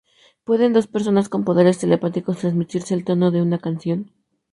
[0.47, 4.09] ¿pueden dos personas con poderes telepáticos transmitirse el tono de una canción?